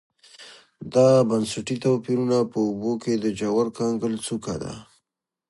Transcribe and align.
دا 0.93 1.07
بنسټي 1.29 1.77
توپیرونه 1.83 2.37
په 2.51 2.57
اوبو 2.67 2.91
کې 3.03 3.13
د 3.17 3.25
ژور 3.39 3.65
کنګل 3.79 4.13
څوکه 4.25 4.55
ده 4.63 4.73